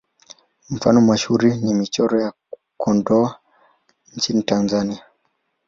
[0.73, 2.33] Mfano mashuhuri ni Michoro ya
[2.77, 3.39] Kondoa
[4.15, 5.05] nchini Tanzania.